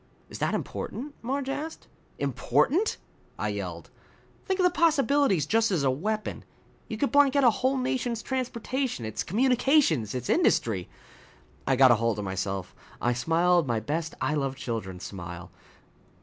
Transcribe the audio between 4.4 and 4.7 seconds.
"Think of